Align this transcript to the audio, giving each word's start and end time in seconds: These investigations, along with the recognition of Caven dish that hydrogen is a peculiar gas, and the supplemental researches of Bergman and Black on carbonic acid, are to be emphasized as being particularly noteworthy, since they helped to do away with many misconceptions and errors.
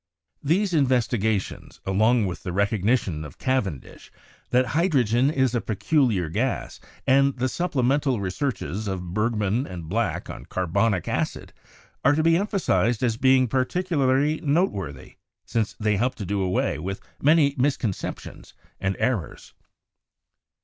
These 0.41 0.73
investigations, 0.73 1.79
along 1.85 2.25
with 2.25 2.41
the 2.41 2.51
recognition 2.51 3.23
of 3.23 3.37
Caven 3.37 3.77
dish 3.77 4.11
that 4.49 4.65
hydrogen 4.73 5.29
is 5.29 5.53
a 5.53 5.61
peculiar 5.61 6.27
gas, 6.27 6.79
and 7.05 7.37
the 7.37 7.47
supplemental 7.47 8.19
researches 8.19 8.87
of 8.87 9.13
Bergman 9.13 9.67
and 9.67 9.87
Black 9.87 10.27
on 10.27 10.45
carbonic 10.47 11.07
acid, 11.07 11.53
are 12.03 12.15
to 12.15 12.23
be 12.23 12.35
emphasized 12.35 13.03
as 13.03 13.15
being 13.17 13.47
particularly 13.47 14.41
noteworthy, 14.41 15.17
since 15.45 15.73
they 15.79 15.97
helped 15.97 16.17
to 16.17 16.25
do 16.25 16.41
away 16.41 16.79
with 16.79 16.99
many 17.21 17.53
misconceptions 17.59 18.55
and 18.79 18.95
errors. 18.97 19.53